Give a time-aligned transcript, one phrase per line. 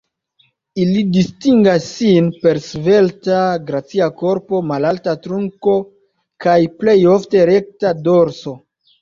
[0.83, 5.77] Ili distingas sin per svelta, gracia korpo, malalta trunko
[6.49, 8.59] kaj plej ofte rekta dorso.